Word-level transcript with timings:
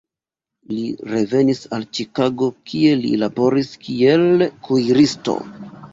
Li 0.71 0.85
revenis 1.09 1.61
al 1.77 1.85
Ĉikago, 1.99 2.49
kie 2.71 2.97
laboris 3.25 3.69
kiel 3.85 4.27
kuiristo. 4.69 5.41